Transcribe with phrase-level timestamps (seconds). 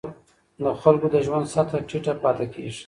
[0.61, 2.79] د خلکو د ژوند سطحه ټیټه پاتې کېږي.